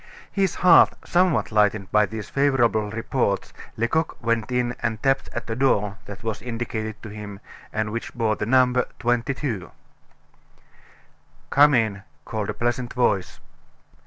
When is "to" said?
7.03-7.09